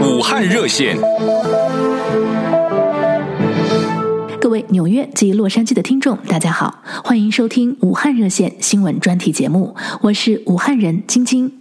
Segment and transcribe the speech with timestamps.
[0.00, 0.96] 武汉热线，
[4.40, 11.59] 各位纽约及洛杉矶的听众，大家好，欢迎收听武汉热线新闻专题节目，我是武汉人晶晶。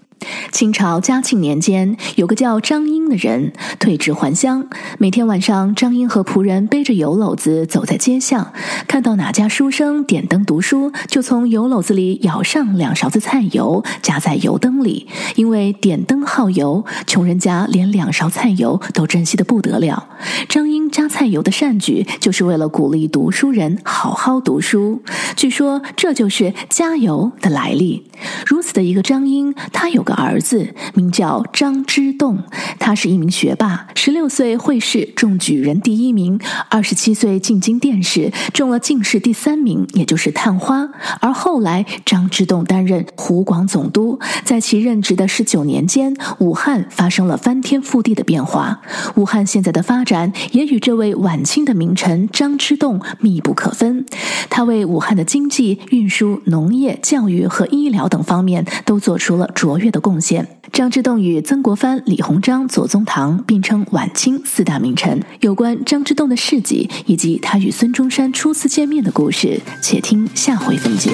[0.52, 4.68] 清朝嘉庆年间，有个叫张英的人退职还乡。
[4.98, 8.52] 每天晚上，张英和仆人背着油篓子走在街巷，
[8.88, 15.08] 看到哪家书生点灯读书，就从油篓子里舀上两勺子菜油，加在油灯里。
[15.36, 20.10] 因为点灯耗油，穷人家连两勺菜油都珍惜得不得了。
[20.48, 25.02] 张英加菜油的善举，就是为了鼓励读书人好好读书。
[25.36, 28.10] 据说这就是加油的来历。
[28.46, 32.40] 如此的一个张英，他有个儿子，名叫张之洞。
[32.80, 40.90] 他是一名学霸，十六岁会试中举人第一名，二十七岁进京殿试中了进士第三名，也就是探花。
[41.20, 48.82] 而后来，张之洞担任湖广总督，在其任职的十九年间，武汉发生了翻天覆地的变化。
[49.16, 54.06] 武汉现在的发展也与这位晚清的名臣张之洞密不可分。
[54.50, 60.48] 他为武汉的经济、运输、农业、教育和医疗等方面都做出了卓越的贡献。
[60.72, 65.22] 张之洞与曾国藩、李鸿章、左宗棠并称晚清四大名臣。
[65.42, 71.12] 有关张之洞的事迹以及他与孙中山初次见面的故事，且听下回分解。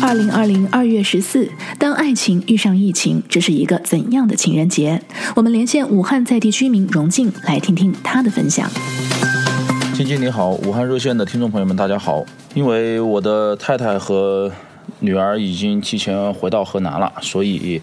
[0.00, 5.02] 二零二零二月十四，当爱情遇上疫情，这是一个怎样的情人节？
[5.34, 8.70] 我们连线武汉在地居民荣静，来听听他的分享。
[9.94, 12.24] 晶晶你好，武汉热线的听众朋友们，大家好。
[12.54, 14.50] 因为我的太太和
[15.00, 17.80] 女儿已经提前回到河南了，所以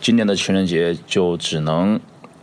[0.00, 1.98] 今年的情人节就只能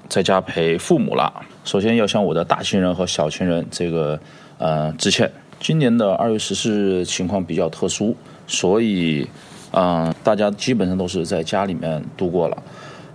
[0.07, 1.31] 在家陪父母了。
[1.63, 4.19] 首先要向我的大情人和小情人这个
[4.57, 5.31] 呃致歉。
[5.59, 8.15] 今年的二月十四日情况比较特殊，
[8.47, 9.27] 所以
[9.71, 12.63] 嗯、大家基本上都是在家里面度过了。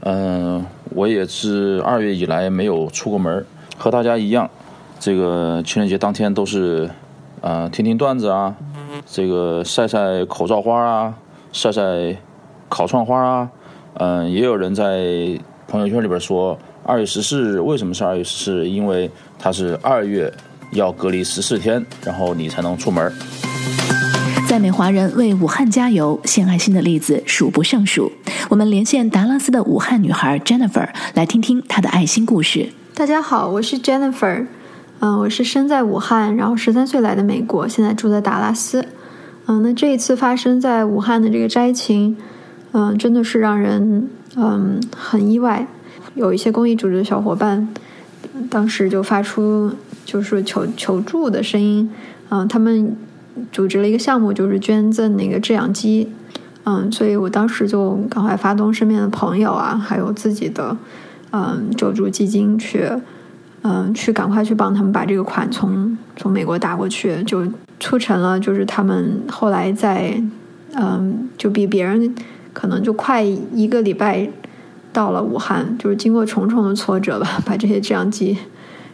[0.00, 3.44] 嗯、我也是二月以来没有出过门，
[3.76, 4.50] 和大家一样，
[5.00, 6.90] 这个情人节当天都是。
[7.40, 8.52] 呃，听听段子啊，
[9.10, 11.14] 这个晒晒口罩花啊，
[11.50, 11.82] 晒晒
[12.68, 13.48] 烤串花啊，
[13.94, 15.02] 嗯、呃，也有人在
[15.66, 18.68] 朋友圈里边说，二月十四日为什么是二月十四日？
[18.68, 20.30] 因为它是二月
[20.72, 23.10] 要隔离十四天，然后你才能出门。
[24.46, 28.12] 在美华人为武汉加油献爱心的例子数不胜数。
[28.50, 32.70] 我们连线达拉斯的武汉女孩 Jennifer 来听听她的爱心故事。
[32.94, 34.46] 大家好，我是 Jennifer。
[35.00, 38.84] 嗯，我是生在武汉，然后十三岁来的美国，现在住在达拉斯。
[39.48, 42.14] 嗯，那这一次发生在武汉的这个灾情，
[42.72, 45.66] 嗯，真的是让人嗯很意外。
[46.14, 47.66] 有一些公益组织的小伙伴，
[48.50, 49.72] 当时就发出
[50.04, 51.90] 就是求求助的声音。
[52.28, 52.94] 嗯，他们
[53.50, 56.12] 组织了一个项目，就是捐赠那个制氧机。
[56.64, 60.76] 嗯，所以我当时就赶快发动身边的朋友啊，还有自己的
[61.30, 62.86] 嗯救助基金去。
[63.62, 67.42] 嗯，去赶快去帮他们把这个款从从美国打过去，就
[67.80, 70.20] 促成了，就是他们后来在，
[70.74, 72.14] 嗯，就比别人
[72.52, 74.28] 可能就快一个礼拜
[74.92, 78.36] 到了武汉，就是经过重重的挫折吧，把这些制氧机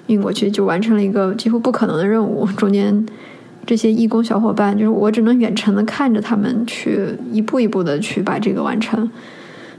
[0.06, 2.46] 运过去，就完成了一个几乎不可能的任务。
[2.56, 3.06] 中间
[3.64, 9.10] 这些义工小伙伴，就是我只能远程的看着他们去一步一步的去把这个完成。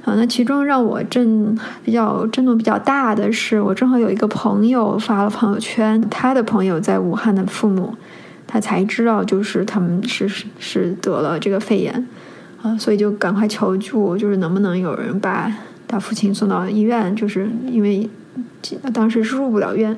[0.04, 7.94] 啊，那其中让我震比较震动比较大的是，我正好有一个朋友发了朋友圈，他的朋友在武汉的父母，
[8.48, 10.28] 他才知道就是他们是
[10.60, 12.08] 是得了这个肺炎，
[12.62, 15.52] 啊，所以就赶快求助，就是能不能有人把
[15.88, 18.10] 他父亲送到医院，就是因为
[18.94, 19.98] 当时是入不了院，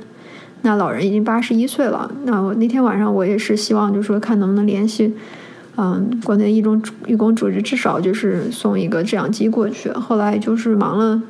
[0.61, 5.13] 那老人已经八十一岁了，那我那天晚上我也是希望，就是说看能不能联系。
[5.79, 9.91] 嗯，国内一种义工组织至少就是送一个制氧机过去。
[9.91, 11.21] 后来就是忙了，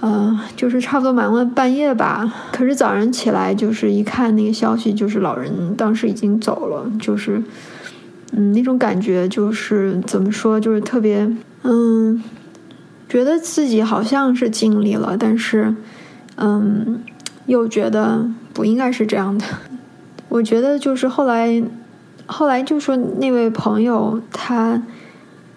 [0.00, 2.32] 呃，就是差不多忙了半夜吧。
[2.52, 6.90] 可是早上起来就是一看那个消息，就是老人当时已经走了。
[7.00, 7.42] 就是，
[8.32, 11.30] 嗯，那种感觉就是怎么说，就是特别，
[11.62, 12.22] 嗯，
[13.08, 15.74] 觉得自己好像是尽力了，但是，
[16.36, 17.00] 嗯，
[17.46, 19.44] 又觉得不应该是这样的。
[20.28, 21.62] 我觉得就是后来。
[22.28, 24.82] 后来就说那位朋友，他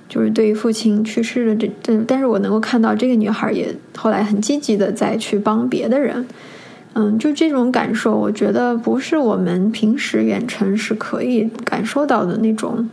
[0.09, 6.25] 就是对于父亲去世的这这，但是我能够看到这个女孩也后来很积极的再去帮别的人，
[6.93, 12.89] 嗯，就这种感受，我觉得不是我们平时远程是可以感受到的那种，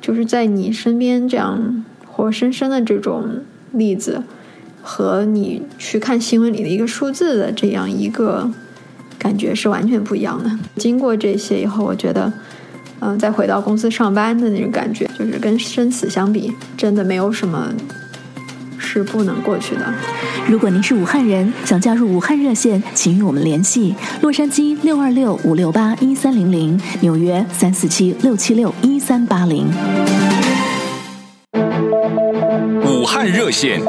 [0.00, 3.24] 就是在你身边这样活生生的这种
[3.72, 4.22] 例子，
[4.80, 8.48] 和你去看新闻里的一个数字的这样一个
[9.18, 10.48] 感觉是完全不一样的。
[10.76, 12.32] 经过这些以后，我觉得。
[13.00, 17.72] 嗯，再回到公司上班的那种感觉，就是跟生死相比，真的没有什么
[18.76, 19.94] 是不能过去的。
[20.48, 29.66] 如果您是武汉人，想加入武汉热线，请与我们联系：洛杉矶六二六五六八一三零零，纽约三四七六七六一三八零。
[32.84, 33.80] 武汉热线。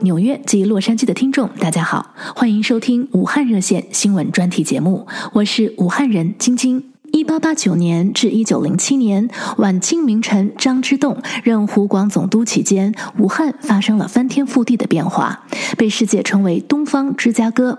[0.00, 6.82] 纽约及洛杉矶的听众，大家好，欢迎收听武汉热线新闻专题节目，我是武汉人晶晶。
[7.12, 9.28] 一八八九年至一九零七年，
[9.58, 15.46] 晚清名臣张之洞任湖广总督期间，武汉发生了翻天覆地的变化，
[15.78, 17.78] 被世界称为“东方芝加哥”。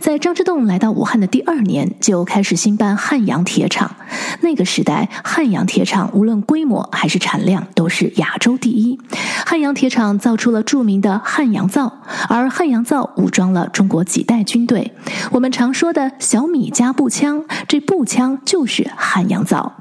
[0.00, 3.96] 在张之洞来到武汉的第二年，就开始兴办汉阳铁厂。
[4.40, 8.98] 那个时代，汉阳铁厂无论规模还是产量都是亚洲第一。
[9.44, 14.92] 汉阳铁厂造出了著名的汉阳造，而汉阳造武装了中国几代军队。
[15.32, 19.74] 我们常说的小米加步枪，这步枪就是汉阳造。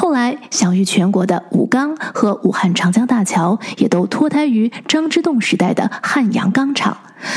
[0.00, 6.96] 后来享誉全国的武钢和武汉长江大桥，也都脱胎于张之洞时代的汉阳钢厂。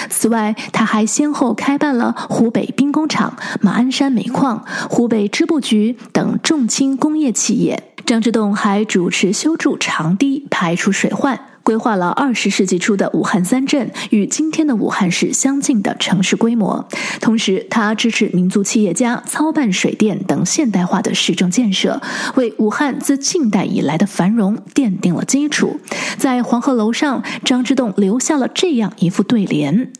[0.09, 7.83] 此外，他还先后开办了湖北兵工厂、马鞍山煤矿、湖北织布局等重轻工业企业。
[8.05, 11.37] 张之洞还主持修筑长堤，排除水患。
[11.63, 16.87] 规划了二十世纪初的武汉三镇，与今天的武汉市相近的城市规模。
[17.21, 22.01] 同时，他支持民族企业家操办水电等现代化的市政建设，
[22.35, 25.79] 为武汉自近代以来的繁荣奠定了基础。
[26.17, 29.91] 在黄鹤楼上，张之洞留下了这样一副对联：“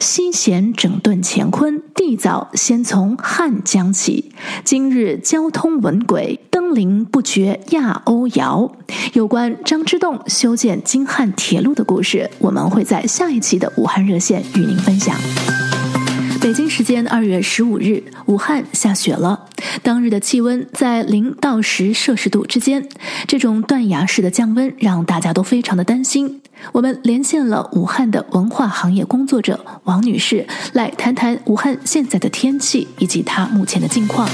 [0.00, 4.29] 西贤整顿乾坤，地早先从汉江起。
[4.64, 8.70] 今日交通文轨，登临不绝亚欧遥。”
[9.14, 15.69] 有关张之洞修建京汉铁路的故事，我们会在下一期的武汉热线与您分享。
[16.40, 19.46] 北京时间二月十五日，武汉下雪了，
[19.82, 22.88] 当日的气温在零到十摄氏度之间，
[23.26, 26.40] 这种断崖式的降温让大家都非常的担心。
[26.72, 34.26] 我们连线了武汉的文化行业工作者王女士，来谈谈武汉现在的天气以及她目前的近况。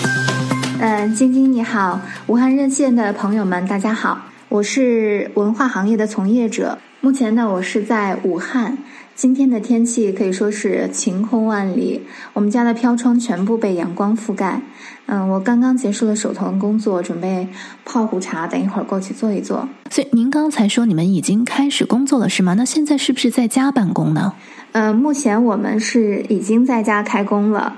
[0.78, 4.20] 嗯，晶晶你好，武汉热线的朋友们，大家好。
[4.48, 8.78] 我是文化行业的从业者，目前呢，我是在武汉。
[9.16, 12.02] 今天的天气可以说是晴空万里，
[12.34, 14.60] 我们家的飘窗全部被阳光覆盖。
[15.06, 17.48] 嗯，我刚刚结束了手头的工作，准备
[17.82, 19.66] 泡壶茶，等一会儿过去坐一坐。
[19.90, 22.52] 所以您刚才说你们已经开始工作了，是吗？
[22.52, 24.34] 那现在是不是在家办公呢？
[24.72, 27.74] 呃，目前我们是已经在家开工了，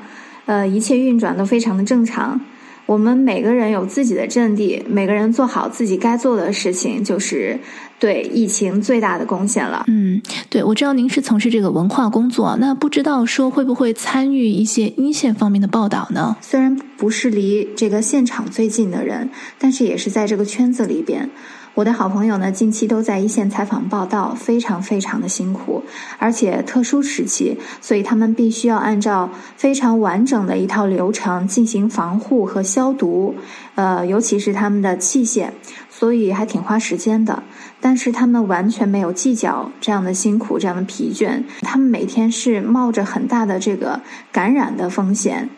[0.47, 2.41] 呃，一切运转都非常的正常。
[2.89, 7.61] 我们每个人有自己的阵地，每个人做好自己该做的事情，就是
[8.01, 9.85] 对疫情最大的贡献了。
[9.89, 16.35] 嗯，对，我知道您是从事这个文化工作，那不知道说会不会参与一些一线方面的报道呢？
[16.41, 21.29] 虽然不是离这个现场最近的人，但是也是在这个圈子里边。
[21.75, 25.83] 我的好朋友呢，近期都在一线采访报道，非常非常的辛苦，
[26.19, 33.35] 而且特殊时期，所以他们必须要按照非常完整的一套流程进行防护和消毒，
[33.77, 35.51] 呃，尤其是他们的器械，
[35.89, 37.43] 所以还挺花时间的。
[37.81, 44.01] 但是他们完全没有计较这样的辛苦，这样的疲倦，他们每天是冒着很大的这个
[44.33, 45.49] 感染的风险。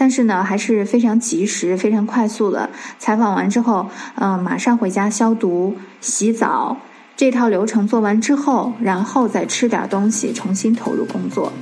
[0.00, 6.76] 但是呢，还是非常及时、非常快速的采访完之后，嗯、马上回家消毒、洗澡，
[7.16, 11.52] 这套流程做完之后，然后再吃点东西，重新投入工作。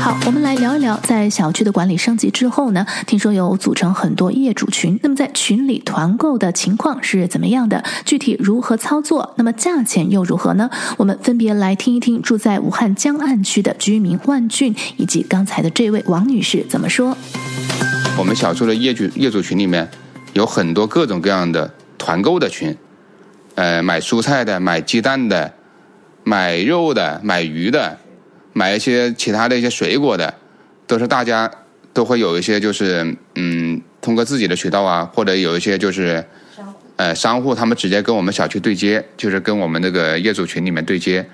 [0.00, 4.98] 好，我们来聊一聊，在小区的管理升级之后呢，听说有组成很多业主群。
[5.02, 7.82] 那么在群里团购的情况是怎么样的？
[8.04, 9.34] 具体如何操作？
[9.36, 10.70] 那么价钱又如何呢？
[10.96, 17.16] 我们分别来听一听住在武汉江岸区的居民万俊以及刚才的这位王女士怎么说。
[18.16, 19.88] 我们小区的业主业主群里面
[20.32, 22.74] 有很多各种各样的团购的群，
[23.56, 25.52] 呃，买蔬菜的，买鸡蛋的，
[26.22, 27.98] 买肉的，买鱼的。
[28.58, 30.34] 买一些其他的一些水果的，
[30.84, 31.48] 都是大家
[31.92, 36.24] 都会有一些就是嗯，通过自己的渠道啊，或者有一些就是
[36.96, 41.24] 呃商户，他们直接跟我们小区对接，就是跟我们那个业主群里面对接，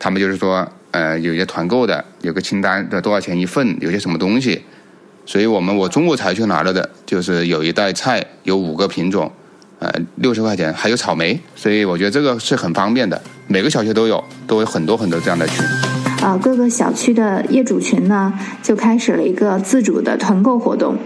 [0.00, 4.60] 他们就是说呃有些团购的，有个清单的多少钱一份，有些什么东西，
[5.24, 9.30] 所以我们我中午才去拿了的，就是有一袋菜，有五个品种，
[9.78, 15.64] 呃六十块钱，还有草莓，所以我觉得这个是很方便的，每个小区都有，都有很多很多这样的群。
[16.22, 20.96] 呃，各个小区的业主群呢，就开始了一个自主的团购活动，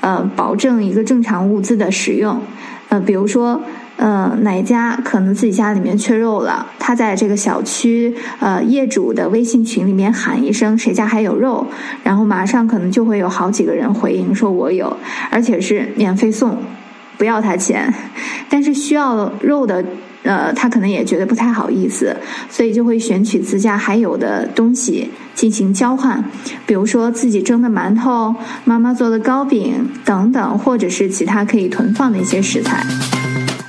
[0.00, 2.40] 呃，保证一个正常物资的使用。
[2.88, 3.60] 呃，比如说，
[3.96, 11.64] 呃，哪家可能自己家里面缺肉了，他在这个小区呃业主的微信群里面喊一声“谁家还有肉”，
[12.02, 14.96] 然后马上可能就会有好几个人回应说“我有”，
[15.30, 16.58] 而且是免费送。
[17.16, 17.92] 不要他钱，
[18.48, 19.84] 但是需要肉的，
[20.22, 22.16] 呃，他可能也觉得不太好意思，
[22.50, 26.22] 所以就会选取自家还有的东西进行交换，
[26.66, 32.84] 比如说自己蒸的馒头、妈妈做的糕饼等等，或者是其他可以囤放的一些食材。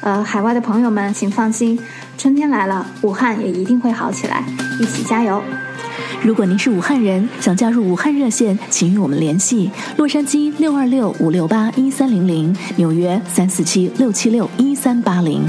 [0.02, 1.80] 呃，海外的朋友们，请放心，
[2.18, 4.44] 春天来了，武汉也一定会好起来，
[4.80, 5.42] 一起加油！
[6.25, 15.44] 如果您是武汉人，想加入武汉热线，请与我们联系：洛杉矶六二六五六八一三零零，纽约三四七六七六一三八零。